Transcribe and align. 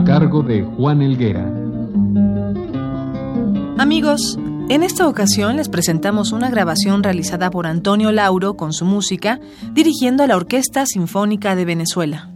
A 0.00 0.04
cargo 0.04 0.42
de 0.42 0.62
Juan 0.62 1.02
Elguera. 1.02 1.46
Amigos, 3.76 4.38
en 4.70 4.82
esta 4.82 5.06
ocasión 5.06 5.56
les 5.56 5.68
presentamos 5.68 6.32
una 6.32 6.48
grabación 6.48 7.02
realizada 7.02 7.50
por 7.50 7.66
Antonio 7.66 8.10
Lauro 8.10 8.54
con 8.54 8.72
su 8.72 8.86
música, 8.86 9.40
dirigiendo 9.74 10.22
a 10.22 10.26
la 10.26 10.36
Orquesta 10.36 10.86
Sinfónica 10.86 11.54
de 11.54 11.66
Venezuela. 11.66 12.30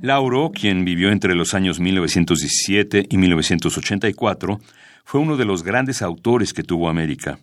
Lauro, 0.00 0.50
quien 0.50 0.86
vivió 0.86 1.10
entre 1.10 1.34
los 1.34 1.52
años 1.52 1.78
1917 1.78 3.06
y 3.10 3.18
1984, 3.18 4.58
fue 5.04 5.20
uno 5.20 5.36
de 5.36 5.44
los 5.44 5.62
grandes 5.62 6.00
autores 6.00 6.54
que 6.54 6.62
tuvo 6.62 6.88
América. 6.88 7.38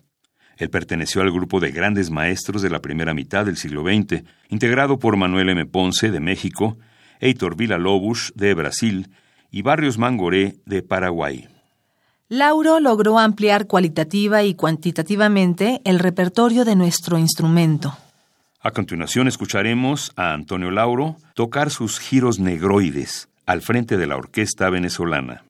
Él 0.56 0.70
perteneció 0.70 1.22
al 1.22 1.30
grupo 1.30 1.60
de 1.60 1.70
grandes 1.70 2.10
maestros 2.10 2.62
de 2.62 2.70
la 2.70 2.80
primera 2.80 3.14
mitad 3.14 3.46
del 3.46 3.56
siglo 3.56 3.84
XX, 3.84 4.24
integrado 4.48 4.98
por 4.98 5.16
Manuel 5.16 5.50
M. 5.50 5.66
Ponce, 5.66 6.10
de 6.10 6.18
México, 6.18 6.78
Heitor 7.20 7.56
Villa-Lobos, 7.56 8.32
de 8.34 8.54
Brasil, 8.54 9.08
y 9.50 9.62
Barrios 9.62 9.98
Mangoré, 9.98 10.56
de 10.66 10.82
Paraguay. 10.82 11.48
Lauro 12.28 12.78
logró 12.78 13.18
ampliar 13.18 13.66
cualitativa 13.66 14.42
y 14.42 14.54
cuantitativamente 14.54 15.80
el 15.84 15.98
repertorio 15.98 16.64
de 16.66 16.76
nuestro 16.76 17.16
instrumento. 17.18 17.96
A 18.60 18.72
continuación 18.72 19.28
escucharemos 19.28 20.12
a 20.16 20.34
Antonio 20.34 20.70
Lauro 20.70 21.16
tocar 21.34 21.70
sus 21.70 21.98
giros 21.98 22.38
negroides 22.38 23.28
al 23.46 23.62
frente 23.62 23.96
de 23.96 24.06
la 24.06 24.16
orquesta 24.16 24.68
venezolana. 24.68 25.44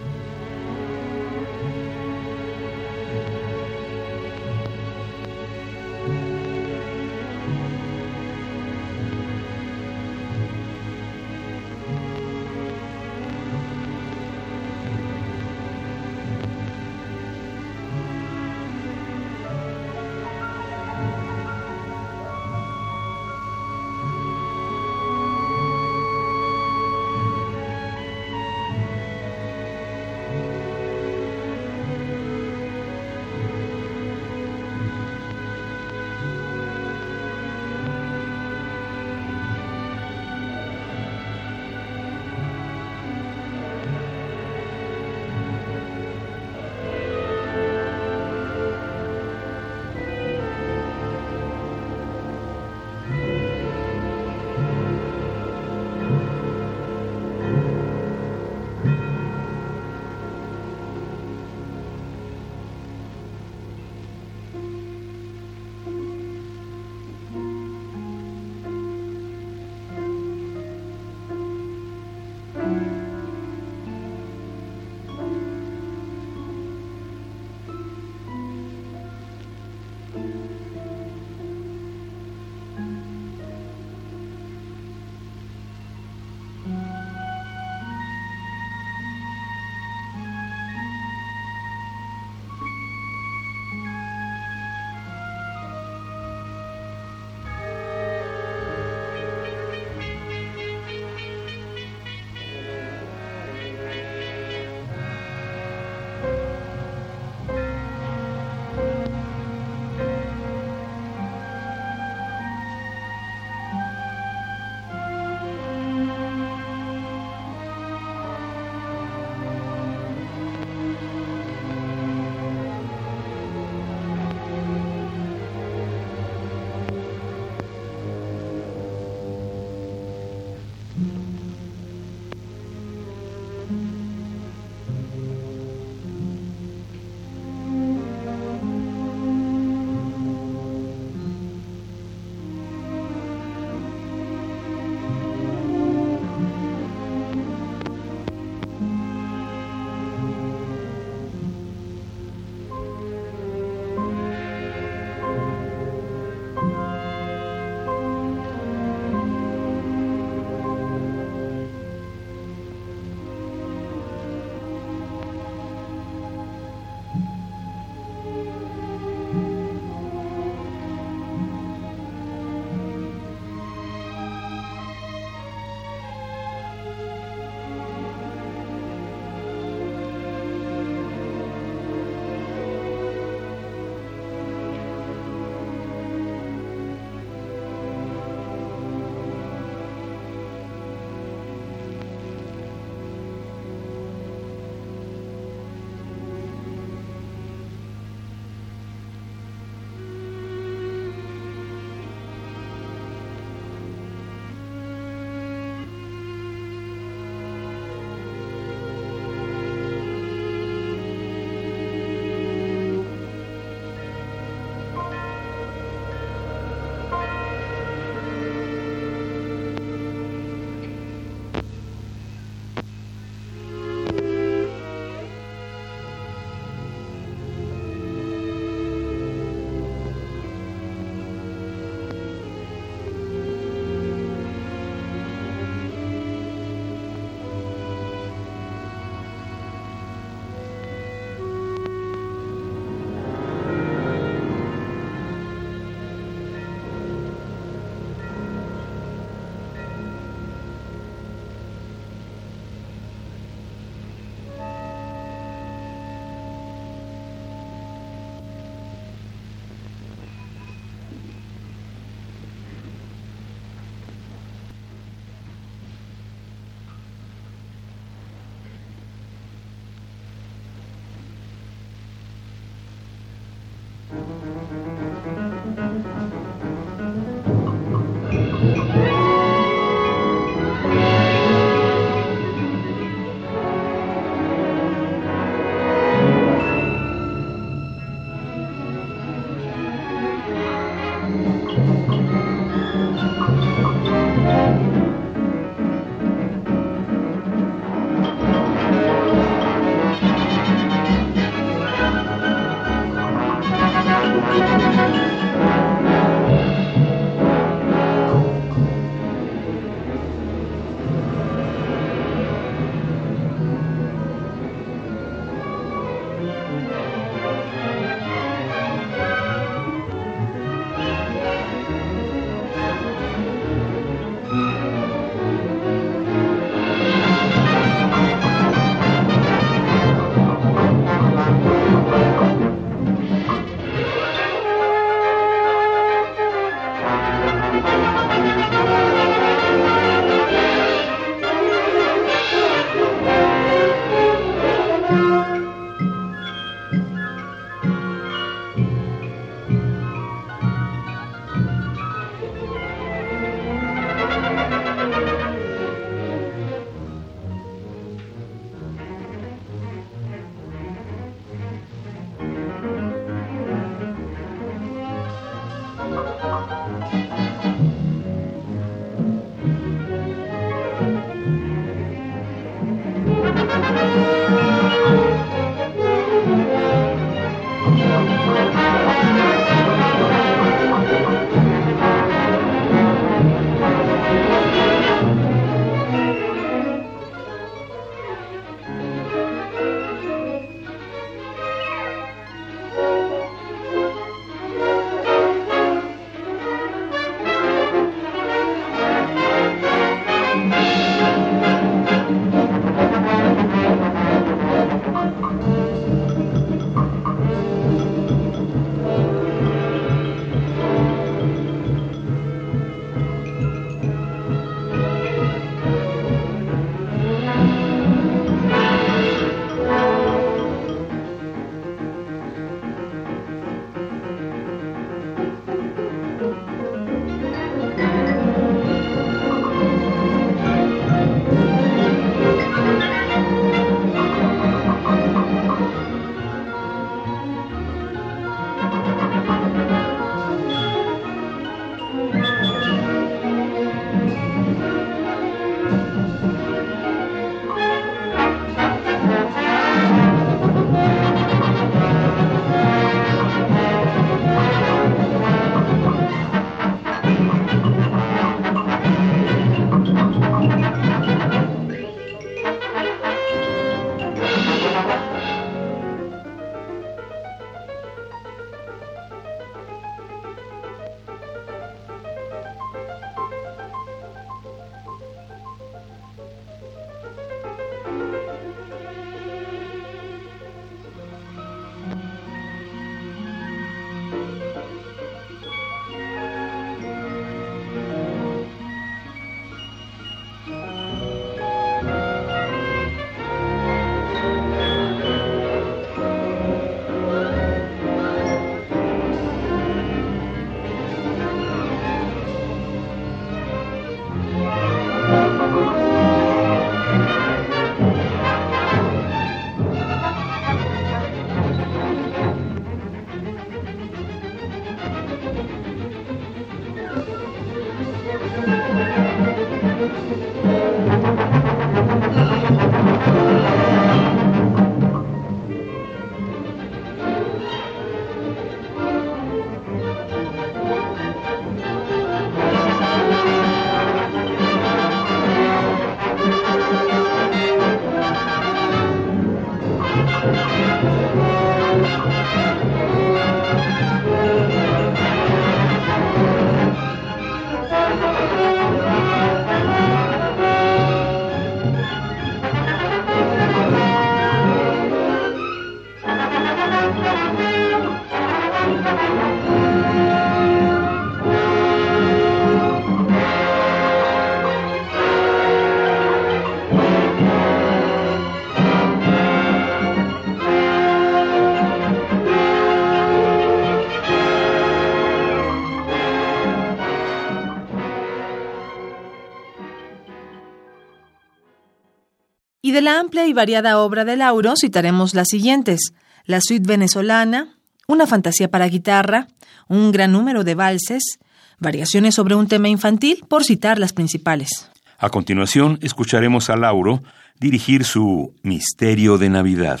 De 582.98 583.02
la 583.02 583.20
amplia 583.20 583.46
y 583.46 583.52
variada 583.52 584.00
obra 584.00 584.24
de 584.24 584.36
Lauro 584.36 584.74
citaremos 584.76 585.32
las 585.32 585.46
siguientes: 585.48 586.14
La 586.46 586.58
Suite 586.60 586.84
venezolana, 586.84 587.76
Una 588.08 588.26
fantasía 588.26 588.72
para 588.72 588.88
guitarra, 588.88 589.46
un 589.86 590.10
gran 590.10 590.32
número 590.32 590.64
de 590.64 590.74
valses, 590.74 591.38
variaciones 591.78 592.34
sobre 592.34 592.56
un 592.56 592.66
tema 592.66 592.88
infantil, 592.88 593.44
por 593.46 593.62
citar 593.62 594.00
las 594.00 594.12
principales. 594.12 594.90
A 595.16 595.30
continuación, 595.30 596.00
escucharemos 596.02 596.70
a 596.70 596.76
Lauro 596.76 597.22
dirigir 597.60 598.04
su 598.04 598.52
Misterio 598.64 599.38
de 599.38 599.48
Navidad. 599.48 600.00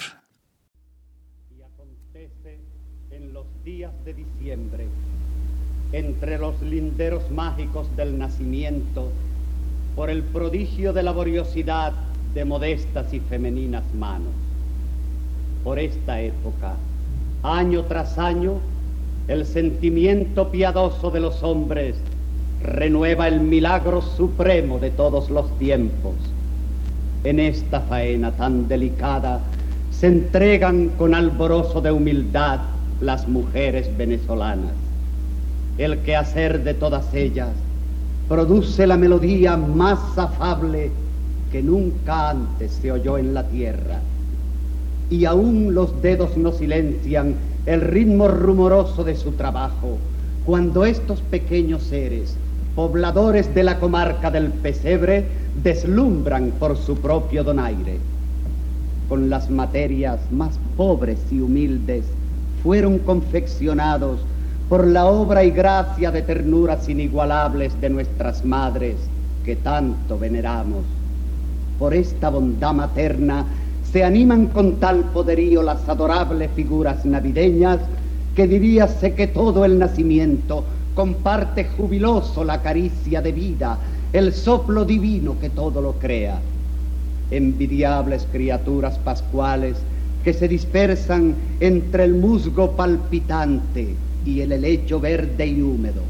Y 1.56 1.62
acontece 1.62 2.58
en 3.12 3.32
los 3.32 3.46
días 3.62 3.92
de 4.04 4.14
diciembre, 4.14 4.88
entre 5.92 6.38
los 6.38 6.60
linderos 6.62 7.30
mágicos 7.30 7.94
del 7.94 8.18
nacimiento, 8.18 9.12
por 9.94 10.10
el 10.10 10.24
prodigio 10.24 10.92
de 10.92 11.04
laboriosidad 11.04 12.07
de 12.34 12.44
modestas 12.44 13.12
y 13.12 13.20
femeninas 13.20 13.84
manos. 13.94 14.32
Por 15.64 15.78
esta 15.78 16.20
época, 16.20 16.74
año 17.42 17.84
tras 17.84 18.18
año, 18.18 18.54
el 19.28 19.44
sentimiento 19.44 20.48
piadoso 20.50 21.10
de 21.10 21.20
los 21.20 21.42
hombres 21.42 21.96
renueva 22.62 23.28
el 23.28 23.40
milagro 23.40 24.02
supremo 24.02 24.78
de 24.78 24.90
todos 24.90 25.30
los 25.30 25.50
tiempos. 25.58 26.14
En 27.24 27.40
esta 27.40 27.80
faena 27.80 28.32
tan 28.32 28.68
delicada 28.68 29.40
se 29.90 30.06
entregan 30.06 30.90
con 30.90 31.14
alborozo 31.14 31.80
de 31.80 31.90
humildad 31.90 32.60
las 33.00 33.28
mujeres 33.28 33.94
venezolanas. 33.96 34.72
El 35.76 35.98
quehacer 35.98 36.64
de 36.64 36.74
todas 36.74 37.12
ellas 37.14 37.50
produce 38.28 38.86
la 38.86 38.96
melodía 38.96 39.56
más 39.56 39.98
afable 40.16 40.90
que 41.50 41.62
nunca 41.62 42.30
antes 42.30 42.72
se 42.80 42.92
oyó 42.92 43.18
en 43.18 43.34
la 43.34 43.44
tierra. 43.44 44.00
Y 45.10 45.24
aún 45.24 45.74
los 45.74 46.02
dedos 46.02 46.36
no 46.36 46.52
silencian 46.52 47.34
el 47.66 47.80
ritmo 47.80 48.28
rumoroso 48.28 49.04
de 49.04 49.16
su 49.16 49.32
trabajo, 49.32 49.98
cuando 50.44 50.84
estos 50.84 51.20
pequeños 51.20 51.82
seres, 51.82 52.36
pobladores 52.74 53.54
de 53.54 53.62
la 53.62 53.78
comarca 53.78 54.30
del 54.30 54.48
pesebre, 54.48 55.24
deslumbran 55.62 56.52
por 56.58 56.76
su 56.76 56.96
propio 56.96 57.44
donaire. 57.44 57.98
Con 59.08 59.30
las 59.30 59.50
materias 59.50 60.20
más 60.30 60.58
pobres 60.76 61.18
y 61.30 61.40
humildes, 61.40 62.04
fueron 62.62 62.98
confeccionados 62.98 64.20
por 64.68 64.86
la 64.86 65.06
obra 65.06 65.44
y 65.44 65.50
gracia 65.50 66.10
de 66.10 66.22
ternuras 66.22 66.88
inigualables 66.88 67.78
de 67.80 67.88
nuestras 67.88 68.44
madres 68.44 68.96
que 69.44 69.56
tanto 69.56 70.18
veneramos 70.18 70.84
por 71.78 71.94
esta 71.94 72.28
bondad 72.30 72.74
materna 72.74 73.44
se 73.90 74.04
animan 74.04 74.48
con 74.48 74.76
tal 74.76 75.04
poderío 75.04 75.62
las 75.62 75.88
adorables 75.88 76.50
figuras 76.54 77.04
navideñas 77.04 77.78
que 78.34 78.46
diríase 78.46 79.14
que 79.14 79.28
todo 79.28 79.64
el 79.64 79.78
nacimiento 79.78 80.64
comparte 80.94 81.64
jubiloso 81.64 82.44
la 82.44 82.60
caricia 82.60 83.22
de 83.22 83.32
vida, 83.32 83.78
el 84.12 84.32
soplo 84.32 84.84
divino 84.84 85.36
que 85.40 85.48
todo 85.50 85.80
lo 85.80 85.92
crea. 85.92 86.40
Envidiables 87.30 88.26
criaturas 88.30 88.98
pascuales 88.98 89.76
que 90.24 90.32
se 90.32 90.48
dispersan 90.48 91.34
entre 91.60 92.04
el 92.04 92.14
musgo 92.14 92.72
palpitante 92.72 93.94
y 94.26 94.40
el 94.40 94.52
helecho 94.52 95.00
verde 95.00 95.46
y 95.46 95.62
húmedo. 95.62 96.02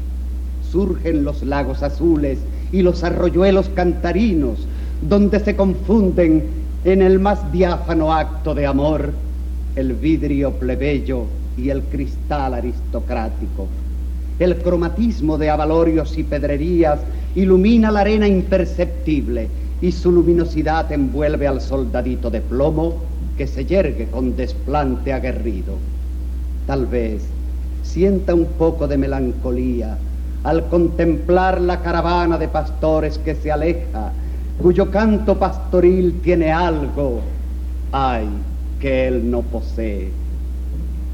Surgen 0.71 1.23
los 1.23 1.43
lagos 1.43 1.83
azules 1.83 2.39
y 2.71 2.81
los 2.81 3.03
arroyuelos 3.03 3.69
cantarinos, 3.69 4.67
donde 5.01 5.39
se 5.39 5.55
confunden 5.55 6.43
en 6.83 7.01
el 7.01 7.19
más 7.19 7.51
diáfano 7.51 8.13
acto 8.13 8.53
de 8.53 8.65
amor 8.65 9.11
el 9.75 9.93
vidrio 9.93 10.51
plebeyo 10.51 11.23
y 11.57 11.69
el 11.69 11.83
cristal 11.83 12.53
aristocrático. 12.53 13.67
El 14.39 14.57
cromatismo 14.57 15.37
de 15.37 15.49
avalorios 15.49 16.17
y 16.17 16.23
pedrerías 16.23 16.99
ilumina 17.35 17.91
la 17.91 18.01
arena 18.01 18.27
imperceptible 18.27 19.47
y 19.81 19.91
su 19.91 20.11
luminosidad 20.11 20.91
envuelve 20.91 21.47
al 21.47 21.61
soldadito 21.61 22.29
de 22.29 22.41
plomo 22.41 22.95
que 23.37 23.47
se 23.47 23.65
yergue 23.65 24.07
con 24.07 24.35
desplante 24.35 25.13
aguerrido. 25.13 25.75
Tal 26.67 26.85
vez 26.85 27.23
sienta 27.83 28.33
un 28.33 28.45
poco 28.45 28.87
de 28.87 28.97
melancolía 28.97 29.97
al 30.43 30.67
contemplar 30.67 31.59
la 31.59 31.81
caravana 31.81 32.37
de 32.37 32.47
pastores 32.47 33.17
que 33.17 33.35
se 33.35 33.51
aleja 33.51 34.11
cuyo 34.61 34.91
canto 34.91 35.37
pastoril 35.39 36.19
tiene 36.21 36.51
algo, 36.51 37.21
ay, 37.91 38.27
que 38.79 39.07
él 39.07 39.31
no 39.31 39.41
posee. 39.41 40.11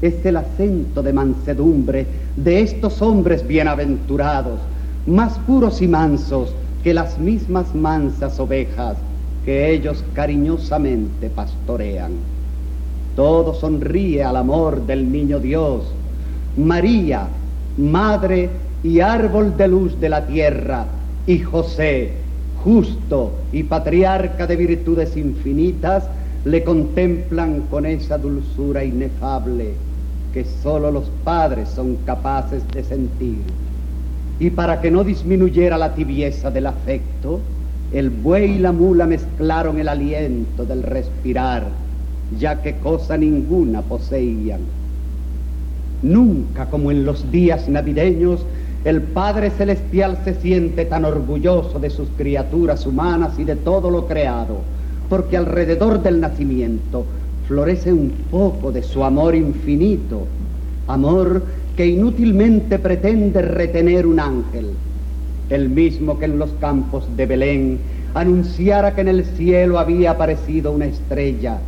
Es 0.02 0.26
el 0.26 0.36
acento 0.36 1.02
de 1.02 1.12
mansedumbre 1.12 2.06
de 2.36 2.60
estos 2.60 3.00
hombres 3.00 3.46
bienaventurados, 3.46 4.58
más 5.06 5.38
puros 5.46 5.80
y 5.80 5.86
mansos 5.86 6.52
que 6.82 6.92
las 6.92 7.18
mismas 7.18 7.72
mansas 7.74 8.38
ovejas 8.40 8.96
que 9.44 9.70
ellos 9.70 10.02
cariñosamente 10.12 11.30
pastorean. 11.30 12.12
Todo 13.14 13.54
sonríe 13.54 14.24
al 14.24 14.36
amor 14.36 14.84
del 14.86 15.10
niño 15.10 15.38
Dios. 15.38 15.84
María, 16.56 17.28
madre 17.78 18.50
y 18.82 19.00
árbol 19.00 19.56
de 19.56 19.68
luz 19.68 19.98
de 20.00 20.08
la 20.08 20.26
tierra, 20.26 20.86
y 21.26 21.38
José, 21.38 22.25
justo 22.66 23.30
y 23.52 23.62
patriarca 23.62 24.44
de 24.44 24.56
virtudes 24.56 25.16
infinitas, 25.16 26.02
le 26.44 26.64
contemplan 26.64 27.60
con 27.70 27.86
esa 27.86 28.18
dulzura 28.18 28.82
inefable 28.82 29.74
que 30.34 30.44
sólo 30.44 30.90
los 30.90 31.04
padres 31.22 31.68
son 31.68 31.96
capaces 32.04 32.64
de 32.72 32.82
sentir. 32.82 33.38
Y 34.40 34.50
para 34.50 34.80
que 34.80 34.90
no 34.90 35.04
disminuyera 35.04 35.78
la 35.78 35.94
tibieza 35.94 36.50
del 36.50 36.66
afecto, 36.66 37.38
el 37.92 38.10
buey 38.10 38.56
y 38.56 38.58
la 38.58 38.72
mula 38.72 39.06
mezclaron 39.06 39.78
el 39.78 39.88
aliento 39.88 40.64
del 40.64 40.82
respirar, 40.82 41.68
ya 42.36 42.62
que 42.62 42.74
cosa 42.78 43.16
ninguna 43.16 43.80
poseían. 43.82 44.62
Nunca 46.02 46.66
como 46.66 46.90
en 46.90 47.04
los 47.04 47.30
días 47.30 47.68
navideños 47.68 48.40
el 48.86 49.02
Padre 49.02 49.50
Celestial 49.50 50.16
se 50.22 50.34
siente 50.34 50.84
tan 50.84 51.04
orgulloso 51.04 51.80
de 51.80 51.90
sus 51.90 52.08
criaturas 52.16 52.86
humanas 52.86 53.36
y 53.36 53.42
de 53.42 53.56
todo 53.56 53.90
lo 53.90 54.06
creado, 54.06 54.58
porque 55.08 55.36
alrededor 55.36 56.04
del 56.04 56.20
nacimiento 56.20 57.04
florece 57.48 57.92
un 57.92 58.10
poco 58.30 58.70
de 58.70 58.84
su 58.84 59.02
amor 59.02 59.34
infinito, 59.34 60.28
amor 60.86 61.42
que 61.76 61.84
inútilmente 61.84 62.78
pretende 62.78 63.42
retener 63.42 64.06
un 64.06 64.20
ángel, 64.20 64.70
el 65.50 65.68
mismo 65.68 66.20
que 66.20 66.26
en 66.26 66.38
los 66.38 66.50
campos 66.60 67.08
de 67.16 67.26
Belén 67.26 67.80
anunciara 68.14 68.94
que 68.94 69.00
en 69.00 69.08
el 69.08 69.24
cielo 69.24 69.80
había 69.80 70.12
aparecido 70.12 70.70
una 70.70 70.86
estrella, 70.86 71.58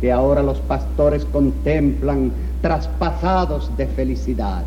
que 0.00 0.10
ahora 0.10 0.42
los 0.42 0.60
pastores 0.60 1.26
contemplan 1.26 2.32
traspasados 2.62 3.70
de 3.76 3.86
felicidad 3.86 4.62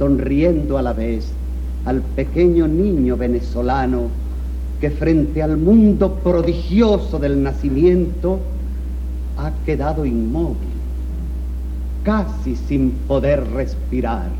sonriendo 0.00 0.78
a 0.78 0.82
la 0.82 0.94
vez 0.94 1.30
al 1.84 2.00
pequeño 2.00 2.66
niño 2.66 3.18
venezolano 3.18 4.08
que 4.80 4.88
frente 4.88 5.42
al 5.42 5.58
mundo 5.58 6.14
prodigioso 6.24 7.18
del 7.18 7.42
nacimiento 7.42 8.40
ha 9.36 9.52
quedado 9.66 10.06
inmóvil, 10.06 10.70
casi 12.02 12.56
sin 12.56 12.92
poder 13.06 13.46
respirar. 13.50 14.30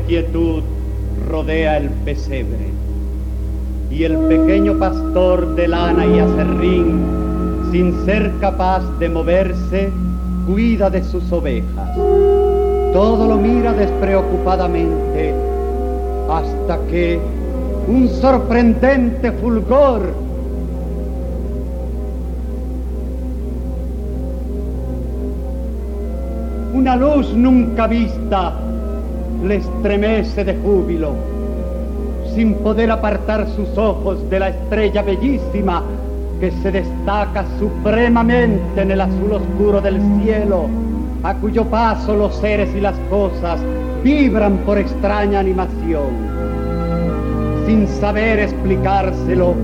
Quietud 0.00 0.62
rodea 1.28 1.76
el 1.78 1.90
pesebre 2.04 2.72
y 3.90 4.04
el 4.04 4.16
pequeño 4.16 4.78
pastor 4.78 5.54
de 5.54 5.68
lana 5.68 6.04
y 6.06 6.18
acerrín, 6.18 7.00
sin 7.70 8.04
ser 8.04 8.32
capaz 8.40 8.82
de 8.98 9.08
moverse, 9.08 9.90
cuida 10.46 10.90
de 10.90 11.02
sus 11.04 11.30
ovejas. 11.30 11.94
Todo 12.92 13.28
lo 13.28 13.36
mira 13.36 13.72
despreocupadamente 13.72 15.34
hasta 16.28 16.78
que 16.90 17.20
un 17.86 18.08
sorprendente 18.08 19.30
fulgor 19.32 20.24
una 26.74 26.96
luz 26.96 27.32
nunca 27.34 27.86
vista 27.86 28.63
estremece 29.84 30.44
de 30.44 30.54
júbilo, 30.62 31.12
sin 32.34 32.54
poder 32.54 32.90
apartar 32.90 33.46
sus 33.54 33.76
ojos 33.76 34.18
de 34.30 34.40
la 34.40 34.48
estrella 34.48 35.02
bellísima 35.02 35.84
que 36.40 36.50
se 36.62 36.72
destaca 36.72 37.44
supremamente 37.58 38.80
en 38.80 38.92
el 38.92 39.02
azul 39.02 39.32
oscuro 39.32 39.82
del 39.82 40.00
cielo, 40.22 40.70
a 41.22 41.34
cuyo 41.34 41.66
paso 41.66 42.16
los 42.16 42.34
seres 42.36 42.74
y 42.74 42.80
las 42.80 42.98
cosas 43.10 43.60
vibran 44.02 44.56
por 44.64 44.78
extraña 44.78 45.40
animación. 45.40 46.08
Sin 47.66 47.86
saber 47.86 48.38
explicárselo, 48.38 49.54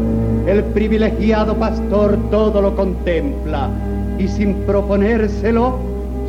el 0.47 0.65
privilegiado 0.65 1.57
pastor 1.57 2.19
todo 2.31 2.61
lo 2.61 2.77
contempla 2.77 3.71
y 4.19 4.29
sin 4.29 4.53
proponérselo, 4.67 5.79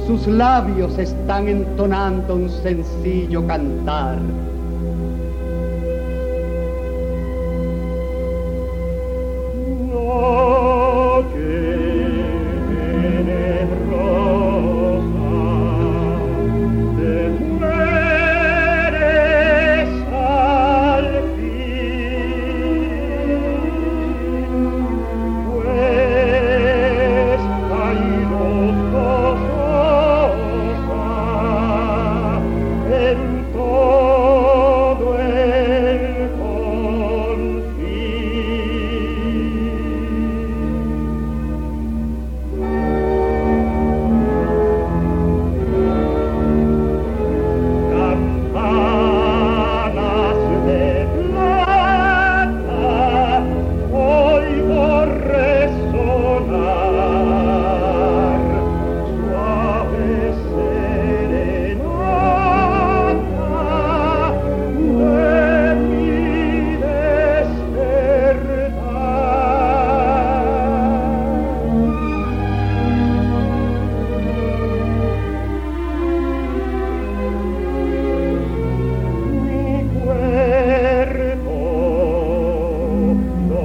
sus 0.07 0.27
labios 0.27 0.97
están 0.97 1.47
entonando 1.47 2.35
un 2.35 2.49
sencillo 2.49 3.45
cantar. 3.45 4.19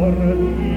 Lord, 0.06 0.75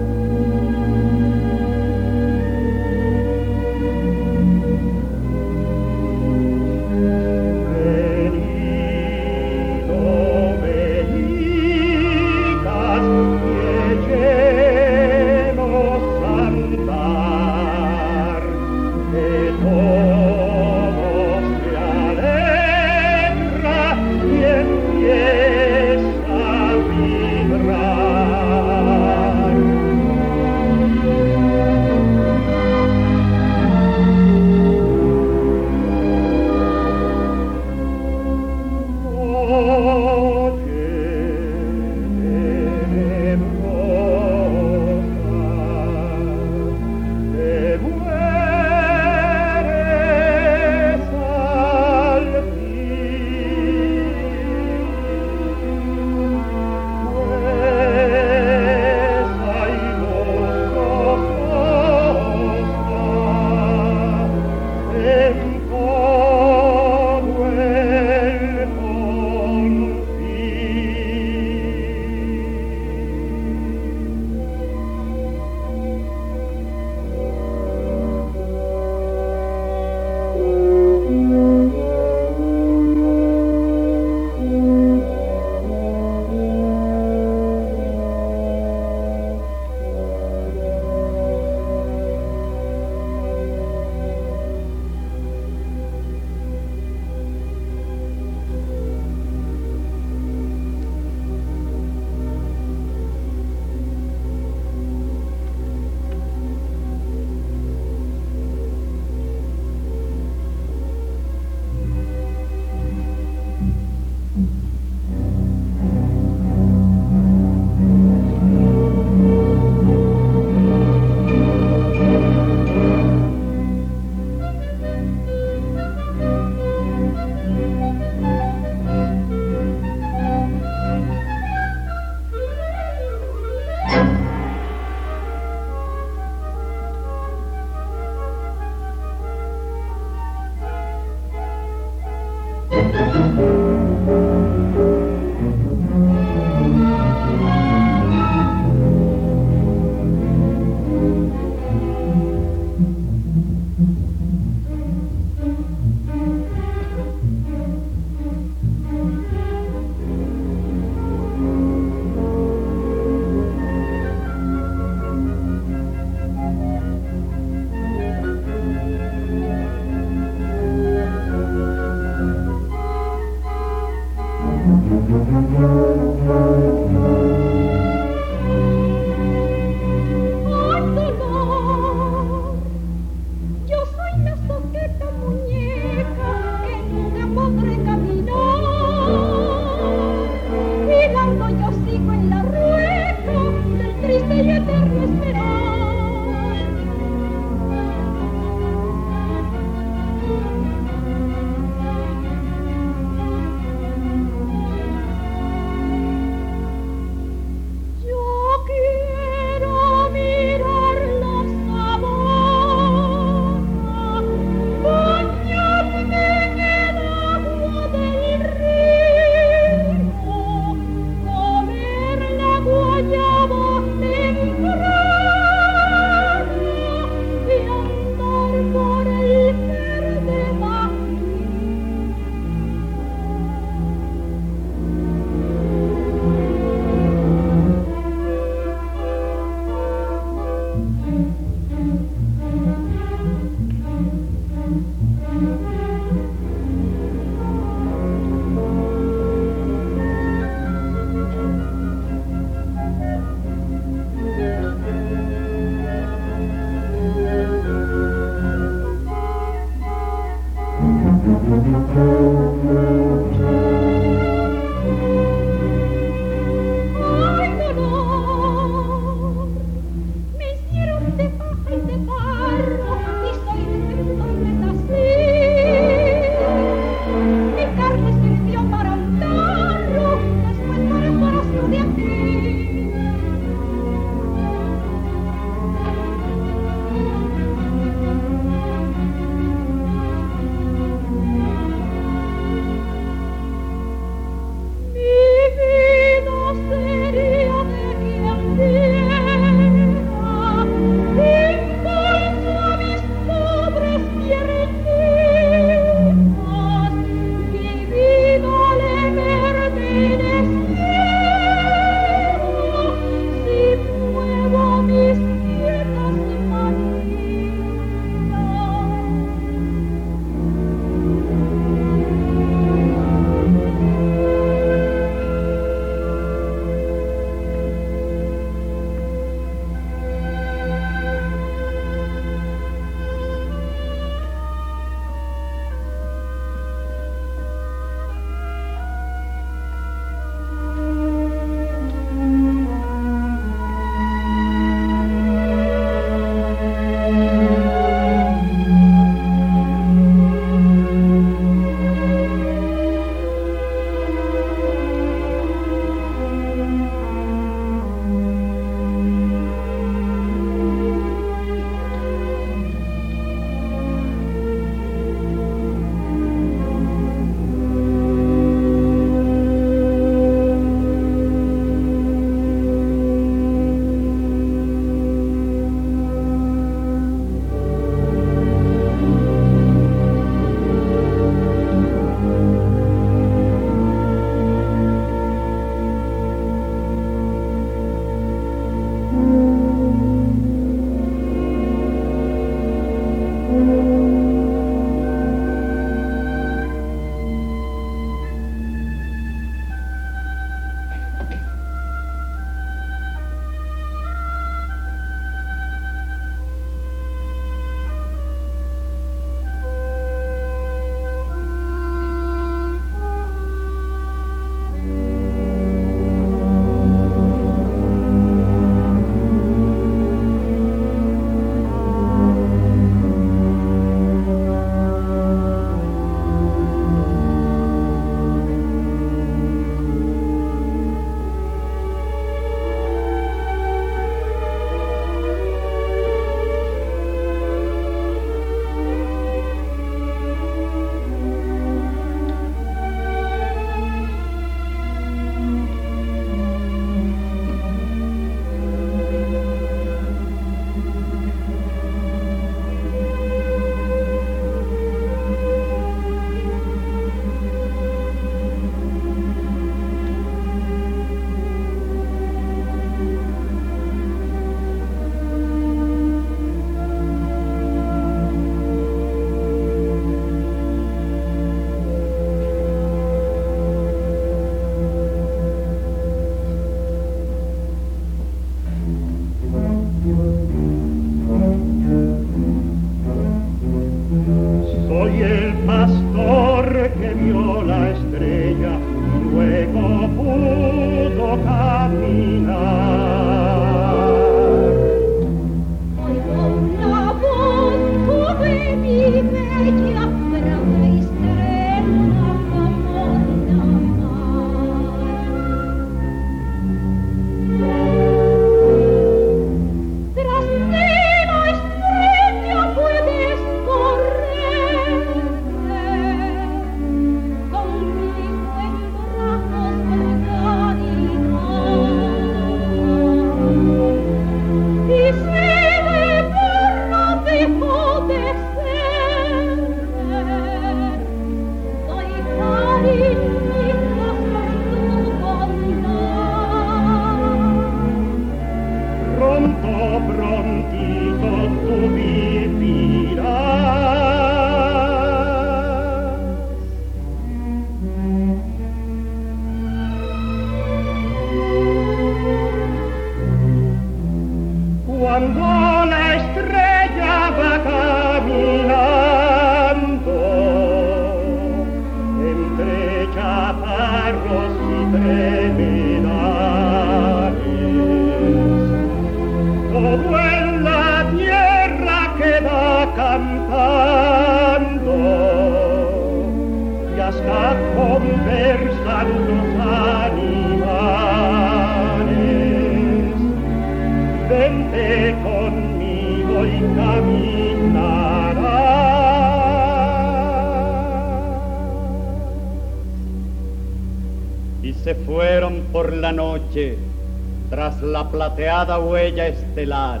Tras 597.50 597.80
la 597.82 598.08
plateada 598.10 598.78
huella 598.78 599.28
estelar. 599.28 600.00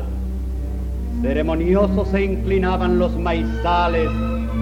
Ceremoniosos 1.22 2.08
se 2.08 2.24
inclinaban 2.24 2.98
los 2.98 3.16
maizales 3.16 4.08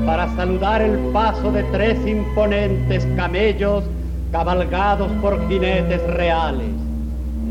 para 0.07 0.29
saludar 0.37 0.83
el 0.83 0.99
paso 1.13 1.51
de 1.53 1.63
tres 1.65 1.99
imponentes 2.07 3.07
camellos 3.17 3.85
cabalgados 4.33 5.11
por 5.23 5.49
jinetes 5.49 6.03
reales. 6.09 6.71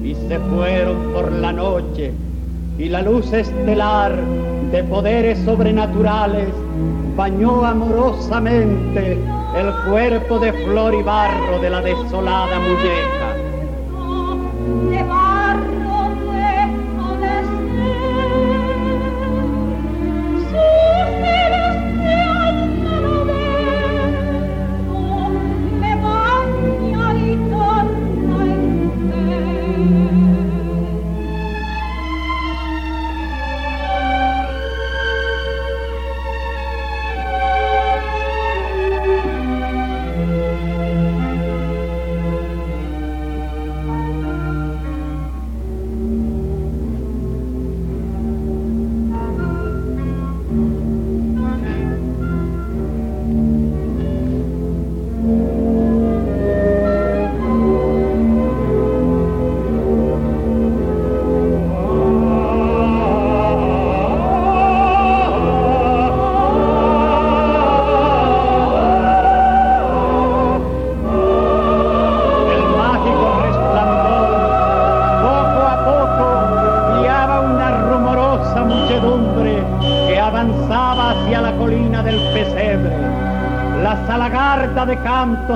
Y 0.04 0.16
se 0.16 0.40
fueron 0.40 1.14
por 1.14 1.32
la 1.32 1.54
noche, 1.54 2.12
y 2.78 2.90
la 2.90 3.02
luz 3.02 3.32
estelar 3.32 4.16
de 4.72 4.84
poderes 4.84 5.38
sobrenaturales 5.40 6.50
bañó 7.16 7.64
amorosamente 7.64 9.14
el 9.14 9.90
cuerpo 9.90 10.40
de 10.40 10.52
flor 10.52 10.96
y 10.96 11.04
barro 11.04 11.60
de 11.60 11.70
la 11.70 11.82
desolada 11.82 12.60
muñeca. 12.60 13.23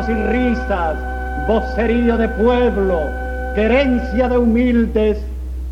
Y 0.10 0.14
risas, 0.14 0.96
vocerío 1.48 2.18
de 2.18 2.30
pueblo, 2.30 3.00
querencia 3.56 4.30
de 4.30 4.38
humildes, 4.38 5.18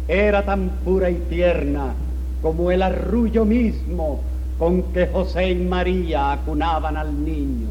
era 0.07 0.43
tan 0.43 0.69
pura 0.83 1.09
y 1.09 1.15
tierna 1.29 1.93
como 2.41 2.71
el 2.71 2.81
arrullo 2.81 3.45
mismo 3.45 4.21
con 4.57 4.83
que 4.93 5.07
José 5.07 5.51
y 5.51 5.55
María 5.55 6.33
acunaban 6.33 6.97
al 6.97 7.23
niño. 7.23 7.67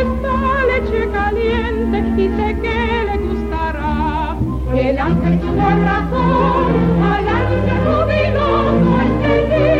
Esta 0.00 0.64
leche 0.66 1.10
caliente 1.12 1.98
y 2.22 2.28
sé 2.28 2.56
que 2.62 3.04
le 3.04 3.16
gustará. 3.18 4.36
El 4.74 4.98
ángel 4.98 5.40
tuvo 5.40 5.68
razón 5.68 7.02
al 7.02 7.28
este 9.26 9.79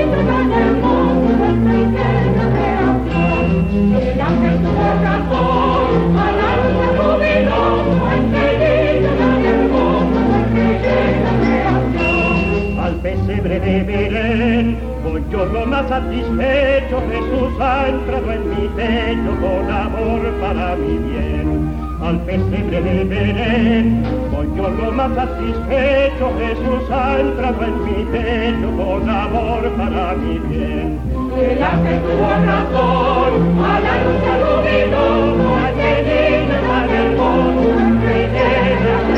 pesebre 13.31 13.61
de 13.61 13.83
Belén 13.85 14.79
voy 15.05 15.23
yo 15.31 15.45
lo 15.45 15.65
más 15.65 15.89
satisfecho, 15.89 17.01
Jesús 17.11 17.61
ha 17.61 17.89
entrado 17.89 18.33
en 18.33 18.51
mi 18.51 18.69
pecho 18.69 19.31
con 19.41 19.71
amor 19.71 20.21
para 20.41 20.75
mi 20.75 20.99
bien. 20.99 21.71
Al 22.03 22.19
pesebre 22.23 22.81
de 22.83 23.05
Belén 23.05 24.03
voy 24.33 24.49
yo 24.57 24.69
lo 24.69 24.91
más 24.91 25.15
satisfecho, 25.15 26.33
Jesús 26.41 26.91
ha 26.91 27.21
entrado 27.21 27.65
en 27.65 27.85
mi 27.85 28.05
pecho 28.11 28.69
con 28.77 29.09
amor 29.09 29.71
para 29.77 30.15
mi 30.15 30.39
bien. 30.49 30.99
El 31.39 31.63
ángel 31.63 32.01
tuvo 32.03 32.31
razón 32.47 33.65
al 33.65 33.87
anunciar 33.95 34.41
jubiloso 34.51 35.59
este 35.69 35.91
niño 36.11 36.57
tan 36.69 36.91
hermoso, 36.91 37.79
el 38.11 39.10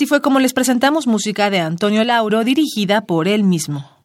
Así 0.00 0.06
fue 0.06 0.22
como 0.22 0.40
les 0.40 0.54
presentamos 0.54 1.06
música 1.06 1.50
de 1.50 1.58
Antonio 1.58 2.04
Lauro 2.04 2.42
dirigida 2.42 3.02
por 3.02 3.28
él 3.28 3.44
mismo. 3.44 3.99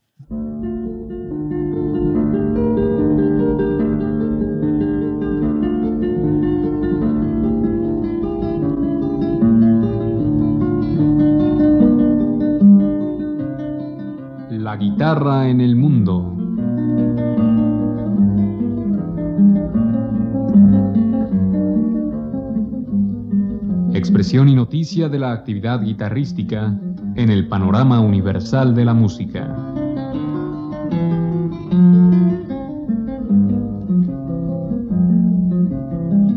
De 24.85 25.17
la 25.17 25.31
actividad 25.31 25.81
guitarrística 25.81 26.71
en 27.15 27.29
el 27.31 27.47
panorama 27.47 28.01
universal 28.01 28.75
de 28.75 28.85
la 28.85 28.93
música. 28.93 29.47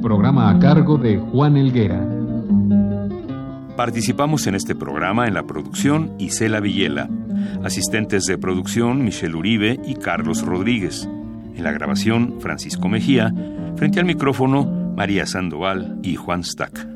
Programa 0.00 0.48
a 0.48 0.58
cargo 0.58 0.96
de 0.96 1.18
Juan 1.18 1.58
Elguera. 1.58 2.02
Participamos 3.76 4.46
en 4.46 4.54
este 4.54 4.74
programa 4.74 5.26
en 5.26 5.34
la 5.34 5.42
producción 5.42 6.12
Isela 6.18 6.60
Villela, 6.60 7.10
asistentes 7.62 8.24
de 8.24 8.38
producción 8.38 9.04
Michelle 9.04 9.36
Uribe 9.36 9.78
y 9.86 9.94
Carlos 9.94 10.40
Rodríguez, 10.40 11.06
en 11.54 11.64
la 11.64 11.72
grabación 11.72 12.36
Francisco 12.40 12.88
Mejía, 12.88 13.30
frente 13.76 14.00
al 14.00 14.06
micrófono 14.06 14.64
María 14.96 15.26
Sandoval 15.26 15.98
y 16.02 16.16
Juan 16.16 16.44
Stack. 16.44 16.87